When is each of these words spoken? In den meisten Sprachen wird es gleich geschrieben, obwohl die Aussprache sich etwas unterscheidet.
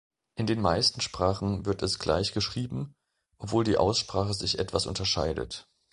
In 0.33 0.47
den 0.47 0.61
meisten 0.61 0.99
Sprachen 0.99 1.67
wird 1.67 1.83
es 1.83 1.99
gleich 1.99 2.33
geschrieben, 2.33 2.95
obwohl 3.37 3.63
die 3.63 3.77
Aussprache 3.77 4.33
sich 4.33 4.57
etwas 4.57 4.87
unterscheidet. 4.87 5.69